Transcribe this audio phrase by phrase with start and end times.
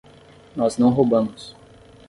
[0.55, 1.55] Nós não roubamos.